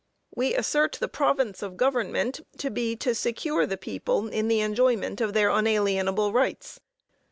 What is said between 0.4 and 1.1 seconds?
assert the